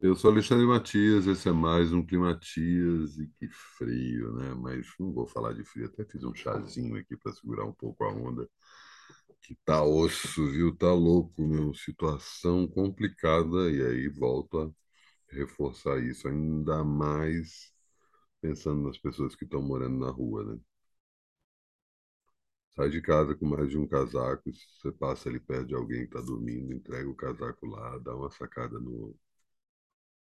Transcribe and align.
Eu 0.00 0.14
sou 0.14 0.30
Alexandre 0.30 0.66
Matias, 0.66 1.26
esse 1.26 1.48
é 1.48 1.52
mais 1.52 1.92
um 1.92 2.04
Climatias 2.04 3.18
e 3.18 3.26
que 3.38 3.48
frio, 3.48 4.32
né? 4.34 4.54
Mas 4.54 4.86
não 4.98 5.12
vou 5.12 5.26
falar 5.26 5.52
de 5.54 5.64
frio, 5.64 5.86
até 5.86 6.04
fiz 6.04 6.22
um 6.24 6.34
chazinho 6.34 6.96
aqui 6.96 7.16
para 7.16 7.32
segurar 7.32 7.64
um 7.64 7.72
pouco 7.72 8.04
a 8.04 8.12
onda, 8.12 8.48
que 9.42 9.56
tá 9.64 9.82
osso, 9.84 10.46
viu? 10.50 10.76
Tá 10.76 10.92
louco, 10.92 11.42
meu, 11.42 11.74
situação 11.74 12.68
complicada 12.68 13.70
e 13.70 13.82
aí 13.86 14.08
volto 14.08 14.60
a 14.60 15.36
reforçar 15.36 15.98
isso 16.04 16.28
ainda 16.28 16.84
mais 16.84 17.72
pensando 18.42 18.82
nas 18.84 18.98
pessoas 18.98 19.36
que 19.36 19.44
estão 19.44 19.62
morando 19.62 19.98
na 19.98 20.10
rua, 20.10 20.44
né? 20.56 20.60
Sai 22.76 22.88
de 22.90 23.02
casa 23.02 23.34
com 23.34 23.44
mais 23.44 23.68
de 23.70 23.76
um 23.76 23.88
casaco, 23.88 24.52
você 24.52 24.92
passa 24.92 25.28
ali 25.28 25.40
perto 25.40 25.66
de 25.66 25.74
alguém 25.74 26.00
que 26.06 26.16
está 26.16 26.20
dormindo, 26.20 26.72
entrega 26.72 27.08
o 27.10 27.14
casaco 27.16 27.66
lá, 27.66 27.98
dá 27.98 28.14
uma 28.14 28.30
sacada 28.30 28.78
no 28.78 29.16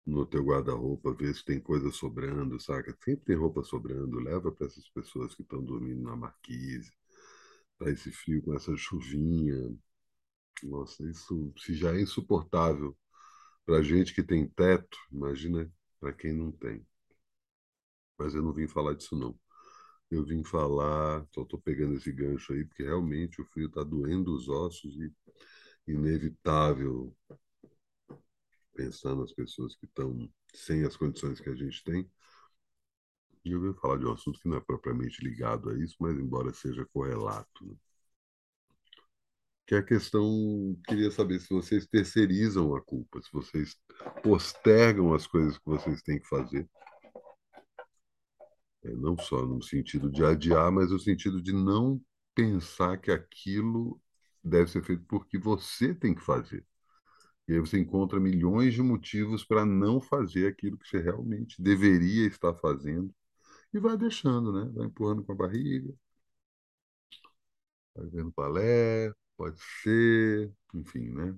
no 0.06 0.26
teu 0.26 0.44
guarda-roupa, 0.44 1.14
ver 1.14 1.34
se 1.34 1.44
tem 1.44 1.60
coisa 1.60 1.90
sobrando, 1.90 2.60
saca? 2.60 2.96
Sempre 3.04 3.24
tem 3.24 3.36
roupa 3.36 3.62
sobrando, 3.62 4.18
leva 4.20 4.52
para 4.52 4.66
essas 4.66 4.88
pessoas 4.90 5.34
que 5.34 5.42
estão 5.42 5.62
dormindo 5.64 6.02
na 6.02 6.16
marquise, 6.16 6.92
para 7.78 7.90
esse 7.90 8.12
frio 8.12 8.42
com 8.42 8.54
essa 8.54 8.76
chuvinha. 8.76 9.74
Nossa, 10.64 11.08
isso 11.10 11.52
se 11.58 11.74
já 11.74 11.94
é 11.96 12.00
insuportável 12.02 12.96
para 13.66 13.82
gente 13.82 14.14
que 14.14 14.22
tem 14.22 14.48
teto, 14.48 14.98
imagina 15.12 15.70
para 16.00 16.12
quem 16.12 16.32
não 16.34 16.52
tem. 16.52 16.86
Mas 18.18 18.34
eu 18.34 18.42
não 18.42 18.52
vim 18.52 18.66
falar 18.68 18.94
disso 18.94 19.16
não. 19.16 19.38
Eu 20.10 20.24
vim 20.24 20.44
falar, 20.44 21.26
só 21.34 21.42
estou 21.42 21.60
pegando 21.60 21.94
esse 21.96 22.12
gancho 22.12 22.52
aí, 22.52 22.64
porque 22.64 22.82
realmente 22.84 23.40
o 23.40 23.44
frio 23.46 23.66
está 23.68 23.82
doendo 23.82 24.34
os 24.34 24.48
ossos 24.48 24.96
e 25.00 25.12
inevitável 25.86 27.14
pensar 28.74 29.14
nas 29.14 29.32
pessoas 29.32 29.76
que 29.76 29.86
estão 29.86 30.30
sem 30.54 30.84
as 30.84 30.96
condições 30.96 31.40
que 31.40 31.50
a 31.50 31.54
gente 31.56 31.82
tem, 31.84 32.08
E 33.44 33.52
eu 33.52 33.60
venho 33.60 33.74
falar 33.74 33.96
de 33.98 34.04
um 34.06 34.12
assunto 34.12 34.40
que 34.40 34.48
não 34.48 34.56
é 34.56 34.60
propriamente 34.60 35.24
ligado 35.24 35.70
a 35.70 35.78
isso, 35.78 35.96
mas 36.00 36.18
embora 36.18 36.52
seja 36.52 36.84
correlato, 36.86 37.64
né? 37.64 37.74
que 39.66 39.74
é 39.74 39.78
a 39.78 39.82
questão, 39.82 40.76
queria 40.86 41.10
saber 41.10 41.40
se 41.40 41.48
vocês 41.48 41.86
terceirizam 41.86 42.74
a 42.74 42.82
culpa, 42.82 43.20
se 43.22 43.30
vocês 43.32 43.76
postergam 44.22 45.14
as 45.14 45.26
coisas 45.26 45.56
que 45.58 45.64
vocês 45.66 46.02
têm 46.02 46.20
que 46.20 46.28
fazer, 46.28 46.68
é, 48.84 48.90
não 48.96 49.16
só 49.18 49.44
no 49.46 49.62
sentido 49.62 50.10
de 50.10 50.24
adiar, 50.24 50.70
mas 50.72 50.90
no 50.90 50.98
sentido 50.98 51.42
de 51.42 51.52
não 51.52 52.00
pensar 52.34 52.98
que 52.98 53.10
aquilo 53.10 54.00
deve 54.42 54.70
ser 54.70 54.82
feito 54.84 55.04
porque 55.08 55.38
você 55.38 55.94
tem 55.94 56.14
que 56.14 56.22
fazer. 56.22 56.66
E 57.48 57.52
aí 57.54 57.60
você 57.60 57.78
encontra 57.78 58.20
milhões 58.20 58.74
de 58.74 58.82
motivos 58.82 59.44
para 59.44 59.64
não 59.66 60.00
fazer 60.00 60.48
aquilo 60.48 60.78
que 60.78 60.88
você 60.88 61.00
realmente 61.00 61.60
deveria 61.62 62.26
estar 62.28 62.54
fazendo 62.54 63.14
e 63.74 63.80
vai 63.80 63.96
deixando, 63.98 64.52
né? 64.52 64.70
Vai 64.74 64.86
empurrando 64.86 65.24
com 65.24 65.32
a 65.32 65.36
barriga, 65.36 65.94
vai 67.94 68.06
vendo 68.08 68.32
balé, 68.36 69.12
pode 69.36 69.60
ser, 69.82 70.52
enfim, 70.74 71.10
né? 71.10 71.36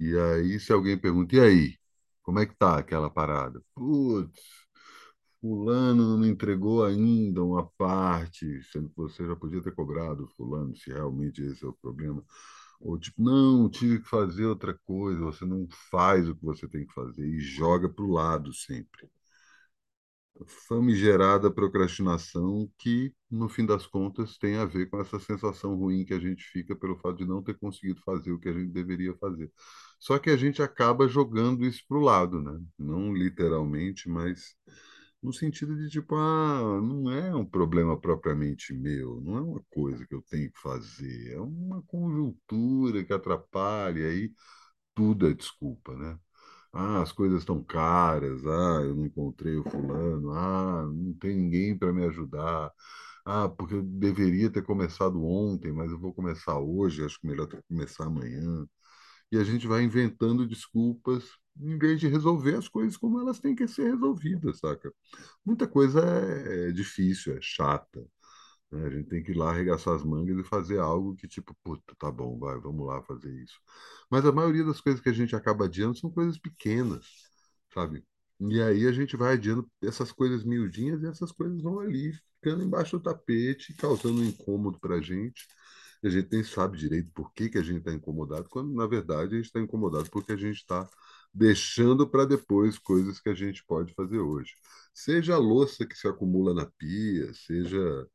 E 0.00 0.16
aí, 0.18 0.60
se 0.60 0.72
alguém 0.72 0.98
pergunta, 0.98 1.36
e 1.36 1.40
aí, 1.40 1.78
como 2.22 2.38
é 2.40 2.46
que 2.46 2.56
tá 2.56 2.78
aquela 2.78 3.10
parada? 3.10 3.62
Putz, 3.74 4.40
fulano 5.40 6.06
não 6.10 6.18
me 6.18 6.28
entregou 6.28 6.84
ainda 6.84 7.42
uma 7.44 7.66
parte, 7.78 8.62
sendo 8.64 8.88
que 8.90 8.96
você 8.96 9.26
já 9.26 9.36
podia 9.36 9.62
ter 9.62 9.74
cobrado 9.74 10.26
fulano, 10.36 10.76
se 10.76 10.90
realmente 10.90 11.42
esse 11.42 11.64
é 11.64 11.68
o 11.68 11.72
problema. 11.74 12.24
Ou 12.80 12.98
tipo, 12.98 13.22
não, 13.22 13.68
tive 13.70 14.00
que 14.00 14.08
fazer 14.08 14.46
outra 14.46 14.76
coisa, 14.84 15.20
você 15.20 15.44
não 15.46 15.68
faz 15.90 16.28
o 16.28 16.34
que 16.34 16.44
você 16.44 16.68
tem 16.68 16.86
que 16.86 16.92
fazer 16.94 17.26
e 17.26 17.40
joga 17.40 17.88
para 17.88 18.04
o 18.04 18.10
lado 18.12 18.52
sempre 18.54 19.08
famigerada 20.68 21.50
procrastinação 21.50 22.70
que, 22.78 23.12
no 23.30 23.48
fim 23.48 23.66
das 23.66 23.86
contas, 23.86 24.38
tem 24.38 24.56
a 24.56 24.64
ver 24.64 24.88
com 24.88 25.00
essa 25.00 25.18
sensação 25.18 25.74
ruim 25.76 26.04
que 26.04 26.14
a 26.14 26.18
gente 26.20 26.42
fica 26.44 26.74
pelo 26.74 26.96
fato 26.98 27.18
de 27.18 27.26
não 27.26 27.42
ter 27.42 27.58
conseguido 27.58 28.00
fazer 28.02 28.32
o 28.32 28.38
que 28.38 28.48
a 28.48 28.52
gente 28.52 28.70
deveria 28.72 29.14
fazer. 29.16 29.52
Só 29.98 30.18
que 30.18 30.30
a 30.30 30.36
gente 30.36 30.62
acaba 30.62 31.06
jogando 31.08 31.64
isso 31.64 31.82
para 31.86 31.98
o 31.98 32.00
lado, 32.00 32.40
né? 32.40 32.58
Não 32.78 33.12
literalmente, 33.14 34.08
mas 34.08 34.54
no 35.22 35.32
sentido 35.32 35.76
de 35.76 35.88
tipo, 35.90 36.14
ah, 36.16 36.80
não 36.82 37.10
é 37.12 37.34
um 37.34 37.44
problema 37.46 37.98
propriamente 38.00 38.72
meu, 38.74 39.20
não 39.20 39.36
é 39.38 39.40
uma 39.42 39.62
coisa 39.70 40.06
que 40.06 40.14
eu 40.14 40.22
tenho 40.22 40.50
que 40.52 40.60
fazer, 40.60 41.34
é 41.34 41.40
uma 41.40 41.82
conjuntura 41.82 43.04
que 43.04 43.12
atrapalha, 43.12 44.08
aí 44.08 44.32
tudo 44.94 45.28
é 45.28 45.34
desculpa, 45.34 45.96
né? 45.96 46.18
Ah, 46.72 47.02
as 47.02 47.12
coisas 47.12 47.40
estão 47.40 47.62
caras. 47.64 48.44
Ah, 48.46 48.82
eu 48.84 48.94
não 48.96 49.06
encontrei 49.06 49.56
o 49.56 49.64
fulano. 49.64 50.32
Ah, 50.32 50.84
não 50.86 51.14
tem 51.14 51.36
ninguém 51.36 51.76
para 51.78 51.92
me 51.92 52.04
ajudar. 52.06 52.72
Ah, 53.26 53.48
porque 53.48 53.74
eu 53.74 53.82
deveria 53.82 54.50
ter 54.50 54.62
começado 54.62 55.22
ontem, 55.24 55.72
mas 55.72 55.90
eu 55.92 55.98
vou 56.00 56.12
começar 56.14 56.58
hoje. 56.60 57.04
Acho 57.04 57.20
que 57.20 57.26
melhor 57.28 57.48
começar 57.68 58.06
amanhã. 58.06 58.66
E 59.32 59.38
a 59.38 59.44
gente 59.44 59.66
vai 59.66 59.82
inventando 59.82 60.46
desculpas 60.46 61.24
em 61.58 61.78
vez 61.78 62.00
de 62.00 62.08
resolver 62.08 62.56
as 62.56 62.68
coisas 62.68 62.96
como 62.96 63.20
elas 63.20 63.38
têm 63.40 63.54
que 63.54 63.66
ser 63.68 63.84
resolvidas, 63.92 64.58
saca? 64.60 64.92
Muita 65.44 65.66
coisa 65.68 66.00
é, 66.00 66.68
é 66.70 66.72
difícil, 66.72 67.36
é 67.36 67.40
chata. 67.42 68.00
né? 68.70 68.86
A 68.86 68.90
gente 68.90 69.08
tem 69.08 69.22
que 69.22 69.32
ir 69.32 69.36
lá 69.36 69.50
arregaçar 69.50 69.94
as 69.94 70.04
mangas 70.04 70.38
e 70.38 70.44
fazer 70.48 70.78
algo 70.78 71.14
que, 71.16 71.28
tipo, 71.28 71.54
puta, 71.62 71.94
tá 71.98 72.10
bom, 72.10 72.38
vai, 72.38 72.58
vamos 72.60 72.86
lá 72.86 73.02
fazer 73.02 73.32
isso. 73.42 73.60
Mas 74.10 74.24
a 74.26 74.32
maioria 74.32 74.64
das 74.64 74.80
coisas 74.80 75.00
que 75.00 75.08
a 75.08 75.12
gente 75.12 75.34
acaba 75.36 75.64
adiando 75.66 75.96
são 75.98 76.10
coisas 76.10 76.38
pequenas, 76.38 77.06
sabe? 77.74 78.04
E 78.40 78.60
aí 78.62 78.86
a 78.86 78.92
gente 78.92 79.16
vai 79.16 79.34
adiando 79.34 79.70
essas 79.82 80.12
coisas 80.12 80.44
miudinhas 80.44 81.02
e 81.02 81.06
essas 81.06 81.30
coisas 81.32 81.60
vão 81.62 81.80
ali, 81.80 82.12
ficando 82.36 82.62
embaixo 82.64 82.98
do 82.98 83.02
tapete, 83.02 83.74
causando 83.74 84.20
um 84.20 84.24
incômodo 84.24 84.78
pra 84.80 85.00
gente. 85.00 85.46
A 86.02 86.08
gente 86.08 86.28
nem 86.32 86.42
sabe 86.42 86.78
direito 86.78 87.10
por 87.12 87.32
que 87.34 87.48
que 87.50 87.58
a 87.58 87.62
gente 87.62 87.80
está 87.80 87.92
incomodado, 87.92 88.48
quando 88.48 88.72
na 88.74 88.86
verdade 88.86 89.34
a 89.34 89.36
gente 89.36 89.46
está 89.46 89.60
incomodado 89.60 90.08
porque 90.10 90.32
a 90.32 90.36
gente 90.36 90.56
está 90.56 90.88
deixando 91.32 92.08
para 92.08 92.24
depois 92.24 92.78
coisas 92.78 93.20
que 93.20 93.28
a 93.28 93.34
gente 93.34 93.64
pode 93.64 93.94
fazer 93.94 94.18
hoje. 94.18 94.54
Seja 94.92 95.34
a 95.34 95.38
louça 95.38 95.86
que 95.86 95.96
se 95.96 96.08
acumula 96.08 96.52
na 96.52 96.66
pia, 96.66 97.32
seja 97.34 98.06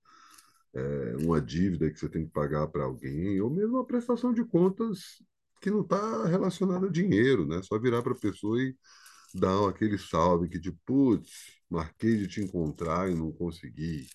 é, 0.73 1.15
uma 1.21 1.41
dívida 1.41 1.89
que 1.89 1.99
você 1.99 2.09
tem 2.09 2.25
que 2.25 2.31
pagar 2.31 2.67
para 2.67 2.83
alguém, 2.83 3.39
ou 3.41 3.49
mesmo 3.49 3.75
uma 3.75 3.85
prestação 3.85 4.33
de 4.33 4.43
contas 4.43 5.23
que 5.61 5.71
não 5.71 5.81
está 5.81 6.27
relacionada 6.27 6.87
a 6.87 6.91
dinheiro, 6.91 7.45
né? 7.47 7.61
Só 7.63 7.79
virar 7.79 8.03
para 8.03 8.13
a 8.13 8.19
pessoa 8.19 8.61
e 8.61 8.75
dar 9.33 9.67
aquele 9.69 9.97
salve 9.97 10.49
que 10.49 10.59
de 10.59 10.71
putz, 10.85 11.31
marquei 11.69 12.17
de 12.17 12.27
te 12.27 12.41
encontrar 12.41 13.09
e 13.09 13.15
não 13.15 13.31
consegui. 13.31 14.07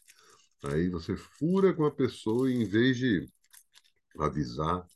Aí 0.65 0.88
você 0.91 1.17
fura 1.17 1.75
com 1.75 1.84
a 1.84 1.91
pessoa 1.91 2.50
e 2.50 2.55
em 2.55 2.67
vez 2.67 2.97
de 2.99 3.27
avisar 4.19 4.87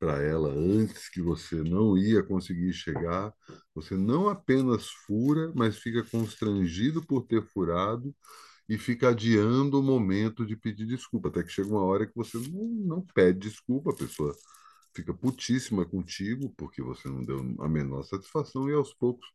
para 0.00 0.22
ela 0.22 0.50
antes 0.50 1.10
que 1.10 1.22
você 1.22 1.56
não 1.62 1.98
ia 1.98 2.22
conseguir 2.24 2.72
chegar, 2.74 3.34
você 3.74 3.96
não 3.96 4.30
apenas 4.30 4.88
fura, 5.06 5.52
mas 5.56 5.78
fica 5.78 6.04
constrangido 6.04 7.06
por 7.06 7.26
ter 7.26 7.44
furado 7.44 8.14
e 8.68 8.78
fica 8.78 9.10
adiando 9.10 9.80
o 9.80 9.82
momento 9.82 10.46
de 10.46 10.56
pedir 10.56 10.86
desculpa, 10.86 11.28
até 11.28 11.42
que 11.44 11.50
chega 11.50 11.68
uma 11.70 11.82
hora 11.84 12.06
que 12.06 12.14
você 12.16 12.38
não, 12.38 12.64
não 12.98 13.06
pede 13.14 13.40
desculpa, 13.40 13.90
a 13.92 13.96
pessoa 13.96 14.34
fica 14.94 15.14
putíssima 15.14 15.84
contigo 15.86 16.52
porque 16.56 16.82
você 16.82 17.08
não 17.08 17.24
deu 17.24 17.38
a 17.60 17.68
menor 17.68 18.02
satisfação 18.04 18.68
e 18.70 18.74
aos 18.74 18.94
poucos 18.94 19.28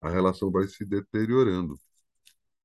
a 0.00 0.08
relação 0.10 0.50
vai 0.52 0.66
se 0.68 0.84
deteriorando. 0.84 1.76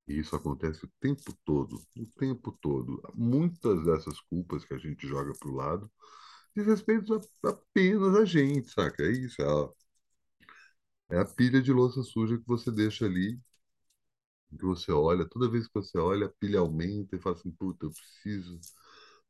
E 0.10 0.20
isso 0.20 0.36
acontece 0.36 0.86
o 0.86 0.92
tempo 1.00 1.34
todo, 1.46 1.82
o 1.98 2.06
tempo 2.20 2.52
todo. 2.62 3.02
Muitas 3.16 3.86
dessas 3.86 4.20
culpas 4.22 4.66
que 4.66 4.74
a 4.74 4.78
gente 4.78 5.08
joga 5.08 5.34
para 5.40 5.50
o 5.50 5.56
lado 5.56 5.92
diz 6.56 6.66
respeito 6.68 7.14
a, 7.16 7.50
apenas 7.50 8.16
a 8.16 8.26
gente, 8.26 8.70
saca? 8.72 9.04
É 9.04 9.12
isso, 9.12 9.42
é 9.42 9.46
a, 9.48 9.70
é 11.12 11.20
a 11.20 11.26
pilha 11.26 11.62
de 11.62 11.72
louça 11.72 12.02
suja 12.02 12.40
que 12.40 12.48
você 12.48 12.72
deixa 12.72 13.06
ali, 13.06 13.40
que 14.58 14.66
você 14.66 14.92
olha, 14.92 15.28
toda 15.28 15.50
vez 15.50 15.68
que 15.68 15.74
você 15.74 15.98
olha, 15.98 16.26
a 16.26 16.30
pilha 16.30 16.60
aumenta 16.60 17.16
e 17.16 17.20
fala 17.20 17.36
assim, 17.36 17.52
puta, 17.52 17.86
eu 17.86 17.92
preciso 17.92 18.60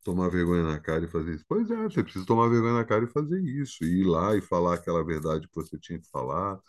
tomar 0.04 0.30
vergonha 0.30 0.64
na 0.64 0.80
cara 0.80 1.06
e 1.06 1.10
fazer 1.10 1.36
isso. 1.36 1.46
Pois 1.48 1.70
é, 1.72 1.84
você 1.84 2.04
precisa 2.04 2.26
tomar 2.26 2.48
vergonha 2.50 2.74
na 2.76 2.86
cara 2.86 3.06
e 3.06 3.08
fazer 3.12 3.42
isso, 3.42 3.84
e 3.84 4.02
ir 4.02 4.06
lá 4.06 4.36
e 4.36 4.42
falar 4.42 4.76
aquela 4.76 5.04
verdade 5.04 5.48
que 5.48 5.56
você 5.56 5.78
tinha 5.80 6.00
que 6.00 6.10
falar, 6.10 6.60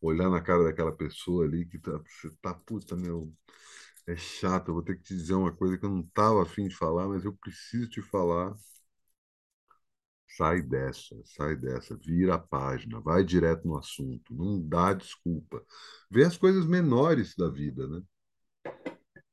olhar 0.00 0.30
na 0.30 0.40
cara 0.42 0.64
daquela 0.64 0.92
pessoa 0.92 1.44
ali 1.44 1.66
que 1.66 1.78
tá, 1.78 1.92
você 1.92 2.30
tá, 2.42 2.54
puta, 2.54 2.96
meu, 2.96 3.32
é 4.06 4.16
chato, 4.16 4.68
eu 4.70 4.74
vou 4.74 4.82
ter 4.84 4.96
que 4.96 5.04
te 5.04 5.14
dizer 5.16 5.34
uma 5.34 5.52
coisa 5.52 5.78
que 5.78 5.84
eu 5.86 5.90
não 5.90 6.02
tava 6.14 6.42
afim 6.42 6.68
de 6.68 6.76
falar, 6.76 7.08
mas 7.08 7.24
eu 7.24 7.34
preciso 7.34 7.88
te 7.90 8.02
falar. 8.02 8.54
Sai 10.36 10.62
dessa, 10.62 11.14
sai 11.26 11.56
dessa, 11.56 11.94
vira 11.96 12.34
a 12.36 12.38
página, 12.38 13.00
vai 13.00 13.22
direto 13.24 13.66
no 13.68 13.76
assunto, 13.76 14.32
não 14.34 14.60
dá 14.66 14.94
desculpa. 14.94 15.62
Vê 16.10 16.24
as 16.24 16.36
coisas 16.38 16.64
menores 16.66 17.34
da 17.36 17.48
vida, 17.50 17.86
né? 17.86 18.02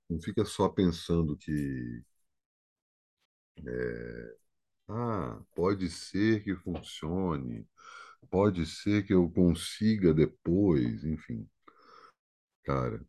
Não 0.10 0.20
fica 0.22 0.44
só 0.46 0.68
pensando 0.70 1.38
que 1.38 2.04
é, 3.66 4.36
ah, 4.90 5.40
pode 5.56 5.90
ser 5.90 6.44
que 6.44 6.56
funcione. 6.56 7.68
Pode 8.30 8.66
ser 8.66 9.04
que 9.06 9.14
eu 9.14 9.30
consiga 9.30 10.14
depois, 10.14 11.04
enfim. 11.04 11.48
Cara, 12.64 13.00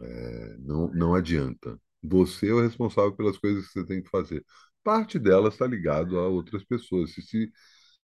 é, 0.00 0.56
não, 0.58 0.88
não 0.92 1.14
adianta. 1.14 1.78
Você 2.02 2.48
é 2.50 2.52
o 2.54 2.60
responsável 2.62 3.12
pelas 3.14 3.38
coisas 3.38 3.66
que 3.66 3.72
você 3.80 3.86
tem 3.86 4.02
que 4.02 4.10
fazer. 4.10 4.44
Parte 4.82 5.18
delas 5.18 5.54
está 5.54 5.66
ligado 5.66 6.18
a 6.18 6.28
outras 6.28 6.62
pessoas. 6.64 7.12
Se, 7.14 7.22
se 7.22 7.50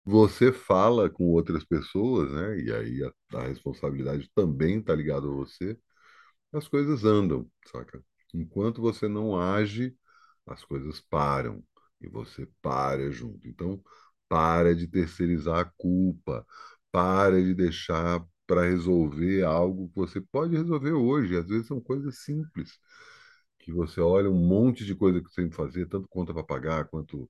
você 0.06 0.52
fala 0.54 1.10
com 1.10 1.26
outras 1.32 1.64
pessoas, 1.66 2.32
né? 2.34 2.60
E 2.62 2.74
aí 2.74 3.04
a, 3.34 3.40
a 3.40 3.48
responsabilidade 3.48 4.30
também 4.36 4.80
está 4.80 4.96
ligada 4.96 5.28
a 5.28 5.32
você, 5.32 5.78
as 6.54 6.68
coisas 6.68 7.04
andam, 7.06 7.50
saca? 7.72 8.04
Enquanto 8.34 8.82
você 8.82 9.08
não 9.08 9.40
age, 9.40 9.96
as 10.48 10.64
coisas 10.66 11.02
param 11.02 11.64
e 12.02 12.08
você 12.10 12.48
para 12.62 13.12
junto. 13.12 13.48
Então, 13.48 13.82
para 14.30 14.76
de 14.76 14.88
terceirizar 14.88 15.60
a 15.60 15.66
culpa, 15.78 16.46
para 16.92 17.42
de 17.42 17.54
deixar 17.54 18.26
para 18.48 18.64
resolver 18.64 19.44
algo 19.44 19.90
que 19.90 19.96
você 19.96 20.22
pode 20.22 20.56
resolver 20.56 20.94
hoje. 20.94 21.38
Às 21.38 21.48
vezes 21.48 21.68
são 21.68 21.82
coisas 21.82 22.20
simples, 22.20 22.80
que 23.60 23.72
você 23.72 24.00
olha 24.02 24.30
um 24.30 24.36
monte 24.48 24.86
de 24.86 24.96
coisa 24.96 25.22
que 25.22 25.30
você 25.30 25.42
tem 25.42 25.50
que 25.50 25.56
fazer, 25.56 25.88
tanto 25.88 26.08
conta 26.08 26.34
para 26.34 26.44
pagar 26.44 26.86
quanto 26.88 27.30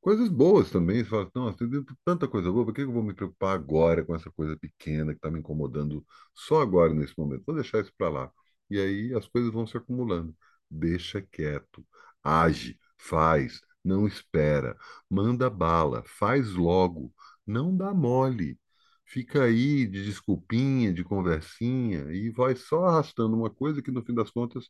Coisas 0.00 0.28
boas 0.28 0.70
também, 0.70 1.04
você 1.04 1.10
fala, 1.10 1.30
nossa, 1.34 1.58
tem 1.58 1.84
tanta 2.04 2.28
coisa 2.28 2.50
boa, 2.52 2.64
por 2.64 2.74
que 2.74 2.82
eu 2.82 2.92
vou 2.92 3.02
me 3.02 3.14
preocupar 3.14 3.54
agora 3.56 4.04
com 4.04 4.14
essa 4.14 4.30
coisa 4.30 4.56
pequena 4.56 5.12
que 5.12 5.18
está 5.18 5.30
me 5.30 5.40
incomodando 5.40 6.06
só 6.34 6.62
agora, 6.62 6.94
nesse 6.94 7.14
momento? 7.18 7.44
Vou 7.46 7.54
deixar 7.56 7.80
isso 7.82 7.92
para 7.98 8.08
lá. 8.10 8.32
E 8.70 8.78
aí 8.80 9.14
as 9.14 9.28
coisas 9.28 9.52
vão 9.52 9.66
se 9.66 9.76
acumulando. 9.76 10.36
Deixa 10.70 11.22
quieto, 11.22 11.86
age, 12.22 12.78
faz, 12.98 13.60
não 13.84 14.06
espera, 14.06 14.76
manda 15.10 15.48
bala, 15.50 16.02
faz 16.06 16.52
logo, 16.54 17.12
não 17.46 17.76
dá 17.76 17.92
mole. 17.94 18.58
Fica 19.04 19.44
aí 19.44 19.86
de 19.86 20.04
desculpinha, 20.04 20.92
de 20.92 21.02
conversinha 21.04 22.12
e 22.12 22.30
vai 22.30 22.54
só 22.56 22.84
arrastando 22.86 23.36
uma 23.36 23.50
coisa 23.50 23.80
que 23.82 23.90
no 23.90 24.04
fim 24.04 24.14
das 24.14 24.30
contas 24.30 24.68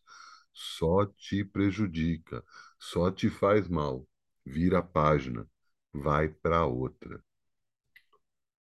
só 0.53 1.07
te 1.07 1.45
prejudica, 1.45 2.45
só 2.79 3.11
te 3.11 3.29
faz 3.31 3.69
mal 3.69 4.07
vira 4.47 4.79
a 4.79 4.83
página, 4.83 5.47
vai 5.93 6.29
para 6.29 6.65
outra. 6.65 7.23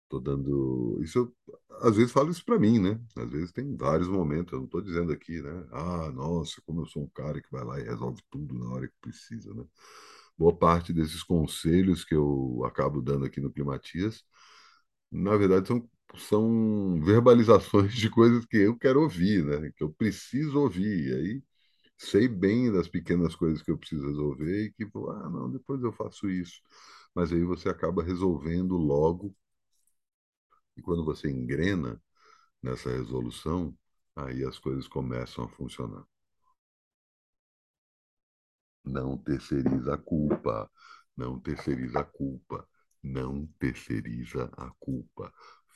Tô 0.09 0.21
dando. 0.21 1.01
Isso 1.03 1.19
eu, 1.19 1.35
às 1.81 1.97
vezes 1.97 2.13
falo 2.13 2.31
isso 2.31 2.45
para 2.45 2.59
mim, 2.59 2.79
né? 2.79 3.01
Às 3.17 3.31
vezes 3.31 3.51
tem 3.53 3.75
vários 3.77 4.09
momentos, 4.09 4.53
eu 4.53 4.59
não 4.59 4.67
estou 4.67 4.83
dizendo 4.83 5.11
aqui, 5.13 5.41
né? 5.41 5.67
Ah, 5.73 6.11
nossa, 6.13 6.61
como 6.67 6.83
eu 6.83 6.87
sou 6.87 7.03
um 7.05 7.09
cara 7.09 7.41
que 7.41 7.51
vai 7.51 7.65
lá 7.65 7.81
e 7.81 7.85
resolve 7.85 8.23
tudo 8.31 8.55
na 8.55 8.69
hora 8.75 8.87
que 8.89 8.95
precisa, 9.01 9.55
né? 9.55 9.65
Boa 10.43 10.57
parte 10.57 10.93
desses 10.93 11.23
conselhos 11.23 12.05
que 12.05 12.15
eu 12.17 12.65
acabo 12.67 13.01
dando 13.01 13.25
aqui 13.27 13.41
no 13.41 13.53
Climatias, 13.53 14.25
na 15.13 15.37
verdade, 15.37 15.69
são, 15.69 15.89
são 16.17 17.01
verbalizações 17.03 17.95
de 17.97 18.11
coisas 18.11 18.45
que 18.47 18.57
eu 18.59 18.77
quero 18.79 19.03
ouvir, 19.03 19.45
né? 19.45 19.71
Que 19.77 19.85
eu 19.85 19.93
preciso 19.93 20.59
ouvir. 20.61 21.09
E 21.11 21.15
aí 21.15 21.45
sei 21.99 22.29
bem 22.29 22.73
das 22.73 22.89
pequenas 22.89 23.35
coisas 23.37 23.63
que 23.63 23.71
eu 23.73 23.79
preciso 23.79 24.07
resolver 24.07 24.67
e 24.67 24.73
que, 24.73 24.85
ah, 24.85 25.31
não, 25.31 25.51
depois 25.51 25.83
eu 25.85 25.93
faço 25.93 26.31
isso. 26.31 26.61
Mas 27.15 27.33
aí 27.33 27.45
você 27.45 27.69
acaba 27.71 28.03
resolvendo 28.05 28.77
logo, 28.77 29.35
e 30.77 30.83
quando 30.83 31.05
você 31.05 31.31
engrena 31.31 32.01
nessa 32.63 32.91
resolução, 32.91 33.77
aí 34.17 34.45
as 34.45 34.59
coisas 34.59 34.89
começam 34.89 35.45
a 35.45 35.51
funcionar. 35.51 36.05
Não 38.85 39.17
terceiriza 39.19 39.95
a 39.95 39.99
culpa, 39.99 40.71
não 41.17 41.39
terceiriza 41.41 42.01
a 42.01 42.05
culpa, 42.05 42.67
não 43.03 43.47
terceiriza 43.59 44.51
a 44.57 44.71
culpa. 44.79 45.33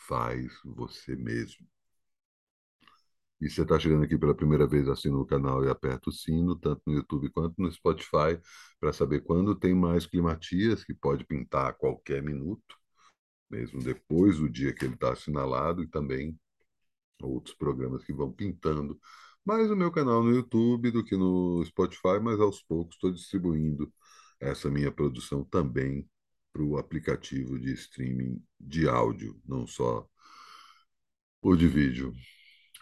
Faz 0.06 0.52
você 0.64 1.16
mesmo. 1.16 1.66
E 3.40 3.50
você 3.50 3.62
está 3.62 3.78
chegando 3.78 4.04
aqui 4.04 4.16
pela 4.16 4.34
primeira 4.34 4.66
vez, 4.66 4.88
assina 4.88 5.16
o 5.18 5.26
canal 5.26 5.62
e 5.64 5.68
aperta 5.68 6.08
o 6.08 6.12
sino, 6.12 6.56
tanto 6.56 6.80
no 6.86 6.94
YouTube 6.94 7.30
quanto 7.30 7.54
no 7.60 7.70
Spotify, 7.70 8.40
para 8.80 8.92
saber 8.92 9.20
quando 9.22 9.54
tem 9.54 9.74
mais 9.74 10.06
climatias, 10.06 10.82
que 10.84 10.94
pode 10.94 11.24
pintar 11.26 11.66
a 11.68 11.72
qualquer 11.72 12.22
minuto, 12.22 12.74
mesmo 13.50 13.82
depois 13.82 14.38
do 14.38 14.48
dia 14.50 14.74
que 14.74 14.84
ele 14.84 14.94
está 14.94 15.12
assinalado, 15.12 15.82
e 15.82 15.88
também 15.88 16.38
outros 17.22 17.54
programas 17.56 18.04
que 18.04 18.12
vão 18.12 18.32
pintando. 18.32 18.98
Mais 19.46 19.70
no 19.70 19.76
meu 19.76 19.92
canal 19.92 20.24
no 20.24 20.32
YouTube 20.34 20.90
do 20.90 21.04
que 21.04 21.16
no 21.16 21.64
Spotify, 21.64 22.18
mas 22.20 22.40
aos 22.40 22.60
poucos 22.62 22.96
estou 22.96 23.12
distribuindo 23.12 23.92
essa 24.40 24.68
minha 24.68 24.90
produção 24.90 25.44
também 25.44 26.08
para 26.52 26.62
o 26.62 26.76
aplicativo 26.78 27.58
de 27.58 27.72
streaming 27.74 28.42
de 28.58 28.88
áudio, 28.88 29.40
não 29.46 29.66
só 29.66 30.04
o 31.40 31.54
de 31.56 31.68
vídeo. 31.68 32.12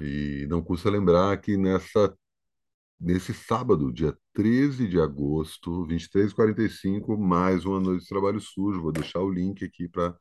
E 0.01 0.47
não 0.49 0.63
custa 0.63 0.91
lembrar 0.91 1.37
que 1.41 1.57
nessa, 1.57 2.17
nesse 2.99 3.35
sábado, 3.35 3.93
dia 3.93 4.17
13 4.33 4.89
de 4.89 4.99
agosto, 5.01 5.87
23h45, 5.87 7.19
mais 7.19 7.67
uma 7.67 7.81
noite 7.81 8.03
de 8.05 8.09
trabalho 8.09 8.41
sujo. 8.41 8.81
Vou 8.83 8.93
deixar 8.93 9.21
o 9.21 9.31
link 9.31 9.65
aqui 9.65 9.89
para 9.89 10.17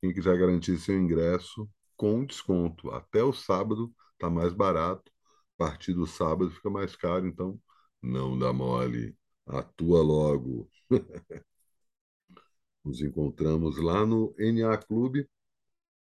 quem 0.00 0.12
quiser 0.12 0.36
garantir 0.38 0.78
seu 0.78 0.98
ingresso 0.98 1.68
com 1.96 2.24
desconto. 2.26 2.90
Até 2.90 3.22
o 3.22 3.32
sábado 3.32 3.94
está 4.14 4.28
mais 4.30 4.52
barato, 4.52 5.13
partir 5.56 5.94
do 5.94 6.06
sábado 6.06 6.50
fica 6.50 6.70
mais 6.70 6.96
caro, 6.96 7.26
então 7.26 7.60
não 8.02 8.38
dá 8.38 8.52
mole, 8.52 9.16
atua 9.46 10.02
logo. 10.02 10.70
Nos 12.84 13.00
encontramos 13.00 13.76
lá 13.78 14.04
no 14.06 14.34
NA 14.38 14.76
Clube, 14.76 15.28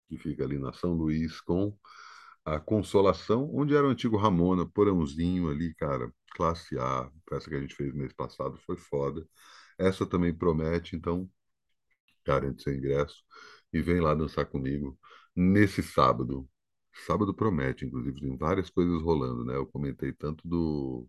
que 0.08 0.19
fica 0.19 0.44
ali 0.44 0.58
na 0.58 0.72
São 0.72 0.94
Luís, 0.94 1.40
com 1.40 1.76
a 2.44 2.60
Consolação, 2.60 3.50
onde 3.54 3.75
era 3.76 3.87
o 3.87 3.90
antigo 3.90 4.16
Ramona, 4.19 4.66
porãozinho 4.66 5.50
ali, 5.50 5.75
cara, 5.76 6.12
classe 6.34 6.78
A, 6.78 7.10
essa 7.32 7.49
que 7.50 7.56
a 7.56 7.60
gente 7.60 7.75
fez 7.76 7.94
mês 7.94 8.12
passado 8.14 8.58
foi 8.66 8.76
foda. 8.76 9.26
Essa 9.78 10.06
também 10.06 10.34
promete, 10.34 10.96
então 10.96 11.31
garante 12.26 12.62
seu 12.62 12.75
ingresso 12.75 13.22
e 13.72 13.81
vem 13.82 14.00
lá 14.00 14.14
dançar 14.14 14.46
comigo 14.46 14.99
nesse 15.34 15.82
sábado. 15.82 16.49
Sábado 17.04 17.32
promete, 17.34 17.84
inclusive, 17.84 18.20
tem 18.20 18.37
várias 18.37 18.69
coisas 18.70 19.00
rolando, 19.02 19.44
né? 19.44 19.54
Eu 19.56 19.66
comentei 19.66 20.12
tanto 20.12 20.46
do, 20.48 21.06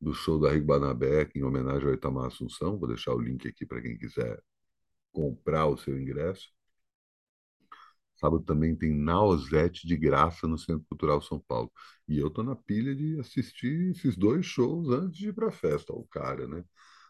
do 0.00 0.12
show 0.14 0.40
da 0.40 0.50
Rigo 0.52 0.66
Barnabé, 0.66 1.28
em 1.34 1.42
homenagem 1.44 1.88
ao 1.88 1.94
Itamar 1.94 2.26
Assunção, 2.26 2.78
vou 2.78 2.88
deixar 2.88 3.14
o 3.14 3.20
link 3.20 3.46
aqui 3.48 3.64
para 3.66 3.80
quem 3.82 3.96
quiser 3.98 4.42
comprar 5.12 5.66
o 5.68 5.78
seu 5.78 5.98
ingresso. 6.00 6.48
Sábado 8.16 8.42
também 8.44 8.74
tem 8.76 8.92
Nausete 8.94 9.86
de 9.86 9.96
graça 9.96 10.46
no 10.48 10.58
Centro 10.58 10.84
Cultural 10.88 11.20
São 11.22 11.38
Paulo. 11.40 11.70
E 12.08 12.18
eu 12.18 12.28
tô 12.30 12.42
na 12.42 12.56
pilha 12.56 12.94
de 12.94 13.18
assistir 13.20 13.90
esses 13.92 14.16
dois 14.16 14.44
shows 14.44 14.88
antes 14.90 15.16
de 15.18 15.28
ir 15.28 15.32
para 15.34 15.48
a 15.48 15.52
festa, 15.52 15.92
o 15.92 16.04
cara, 16.08 16.46
né? 16.48 16.64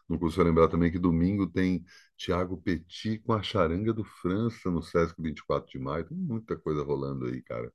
Não 0.09 0.17
consigo 0.17 0.43
lembrar 0.43 0.67
também 0.69 0.91
que 0.91 0.99
domingo 0.99 1.47
tem 1.47 1.85
Tiago 2.17 2.57
Petit 2.61 3.19
com 3.19 3.33
a 3.33 3.43
Charanga 3.43 3.93
do 3.93 4.03
França 4.03 4.69
no 4.71 4.81
Sesc 4.81 5.15
24 5.21 5.71
de 5.71 5.79
maio. 5.79 6.05
Tem 6.05 6.17
muita 6.17 6.57
coisa 6.57 6.83
rolando 6.83 7.25
aí, 7.27 7.41
cara. 7.43 7.71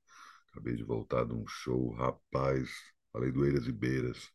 Acabei 0.51 0.75
de 0.75 0.83
voltar 0.83 1.25
de 1.25 1.33
um 1.33 1.45
show, 1.47 1.91
rapaz. 1.93 2.69
Falei 3.13 3.31
do 3.31 3.45
Eiras 3.45 3.67
e 3.67 3.71
Beiras 3.71 4.31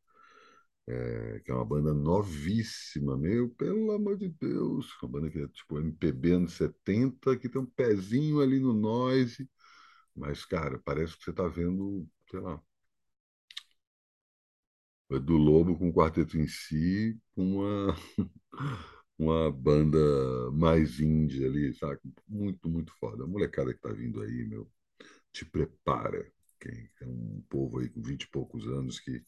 é, 0.88 1.40
que 1.44 1.50
é 1.50 1.54
uma 1.54 1.64
banda 1.64 1.94
novíssima, 1.94 3.16
meu, 3.16 3.48
pelo 3.50 3.92
amor 3.92 4.16
de 4.16 4.28
Deus, 4.28 4.88
uma 5.02 5.10
banda 5.10 5.30
que 5.30 5.38
é 5.38 5.48
tipo 5.48 5.78
MPB 5.78 6.32
anos 6.32 6.54
70, 6.54 7.36
que 7.38 7.48
tem 7.48 7.60
um 7.60 7.66
pezinho 7.66 8.40
ali 8.40 8.58
no 8.60 8.72
noise, 8.72 9.48
mas, 10.14 10.44
cara, 10.44 10.78
parece 10.84 11.16
que 11.16 11.24
você 11.24 11.30
está 11.30 11.48
vendo, 11.48 12.08
sei 12.30 12.40
lá, 12.40 12.60
do 15.18 15.36
Lobo 15.36 15.76
com 15.78 15.88
o 15.88 15.92
quarteto 15.92 16.38
em 16.38 16.46
si, 16.46 17.18
uma, 17.36 17.96
uma 19.18 19.50
banda 19.52 19.98
mais 20.52 21.00
indie 21.00 21.44
ali, 21.44 21.74
sabe? 21.74 22.00
Muito, 22.28 22.68
muito 22.68 22.92
foda. 22.98 23.24
A 23.24 23.26
molecada 23.26 23.72
que 23.74 23.80
tá 23.80 23.92
vindo 23.92 24.20
aí, 24.22 24.44
meu, 24.46 24.70
te 25.32 25.44
prepara. 25.46 26.26
Quem 26.60 26.90
é 27.02 27.06
um 27.06 27.42
povo 27.50 27.80
aí 27.80 27.88
com 27.90 28.02
vinte 28.02 28.24
e 28.24 28.30
poucos 28.30 28.66
anos 28.68 29.00
que 29.00 29.22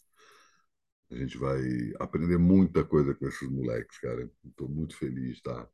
a 1.11 1.15
gente 1.17 1.39
vai 1.39 1.61
aprender 2.01 2.39
muita 2.39 2.85
coisa 2.85 3.15
com 3.15 3.27
esses 3.29 3.49
moleques, 3.49 3.99
cara. 3.99 4.29
Estou 4.45 4.69
muito 4.69 4.97
feliz 4.97 5.25
de 5.27 5.33
estar 5.35 5.69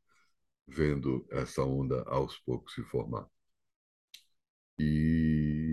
vendo 0.67 1.25
essa 1.31 1.63
onda 1.63 2.03
aos 2.07 2.37
poucos 2.39 2.73
se 2.75 2.83
formar. 2.83 3.27
E 4.79 5.68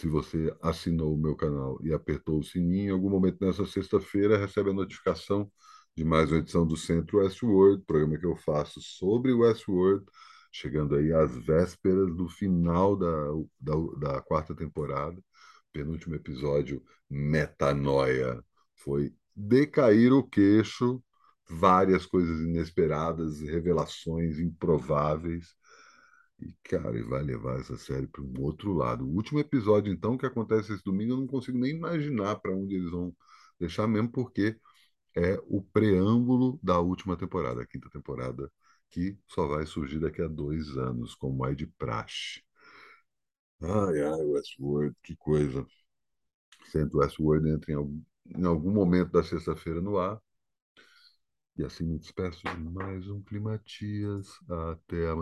se 0.00 0.08
você 0.08 0.54
assinou 0.62 1.14
o 1.14 1.18
meu 1.18 1.36
canal 1.36 1.78
e 1.82 1.92
apertou 1.92 2.38
o 2.38 2.42
sininho, 2.42 2.88
em 2.88 2.92
algum 2.92 3.10
momento 3.10 3.44
nessa 3.44 3.66
sexta-feira 3.66 4.38
recebe 4.38 4.70
a 4.70 4.72
notificação 4.72 5.50
de 5.94 6.04
mais 6.04 6.30
uma 6.30 6.38
edição 6.38 6.66
do 6.66 6.74
Centro 6.76 7.18
Westworld, 7.18 7.84
programa 7.86 8.18
que 8.18 8.24
eu 8.24 8.34
faço 8.34 8.80
sobre 8.80 9.32
Westworld, 9.32 10.04
chegando 10.50 10.94
aí 10.94 11.12
às 11.12 11.36
vésperas 11.36 12.14
do 12.16 12.28
final 12.30 12.96
da, 12.96 13.08
da, 13.60 13.74
da 13.98 14.22
quarta 14.22 14.54
temporada, 14.54 15.22
penúltimo 15.70 16.14
episódio, 16.14 16.82
Metanoia 17.10 18.42
foi 18.76 19.12
decair 19.36 20.14
o 20.14 20.22
queixo, 20.22 21.02
várias 21.46 22.06
coisas 22.06 22.40
inesperadas, 22.40 23.40
revelações 23.40 24.38
improváveis. 24.38 25.48
E, 26.40 26.54
cara, 26.64 26.90
ele 26.90 27.04
vai 27.04 27.22
levar 27.22 27.60
essa 27.60 27.76
série 27.76 28.06
para 28.06 28.22
um 28.22 28.32
outro 28.40 28.72
lado. 28.72 29.04
O 29.06 29.14
último 29.14 29.38
episódio, 29.40 29.92
então, 29.92 30.16
que 30.16 30.26
acontece 30.26 30.72
esse 30.72 30.82
domingo, 30.84 31.12
eu 31.12 31.18
não 31.18 31.26
consigo 31.26 31.58
nem 31.58 31.72
imaginar 31.76 32.36
para 32.40 32.54
onde 32.56 32.74
eles 32.76 32.90
vão 32.90 33.14
deixar, 33.58 33.86
mesmo 33.86 34.10
porque 34.10 34.58
é 35.16 35.38
o 35.48 35.62
preâmbulo 35.62 36.58
da 36.62 36.80
última 36.80 37.16
temporada, 37.16 37.62
a 37.62 37.66
quinta 37.66 37.90
temporada, 37.90 38.50
que 38.90 39.18
só 39.28 39.46
vai 39.48 39.66
surgir 39.66 40.00
daqui 40.00 40.22
a 40.22 40.28
dois 40.28 40.68
anos, 40.78 41.14
como 41.14 41.46
é 41.46 41.54
de 41.54 41.66
praxe. 41.66 42.42
Ai, 43.62 44.00
ai, 44.02 44.22
Westworld, 44.26 44.94
que 45.02 45.16
coisa. 45.16 45.66
Sendo 46.72 46.98
Westworld 47.00 47.46
entra 47.50 47.72
em 47.72 47.74
algum, 47.74 48.02
em 48.34 48.44
algum 48.46 48.70
momento 48.72 49.12
da 49.12 49.22
sexta-feira 49.22 49.80
no 49.82 49.98
ar. 49.98 50.18
E 51.56 51.64
assim 51.64 51.84
me 51.84 51.96
despeço 51.98 52.42
de 52.42 52.56
mais 52.70 53.08
um 53.08 53.22
Climatias. 53.22 54.28
Até 54.72 55.08
amanhã. 55.10 55.16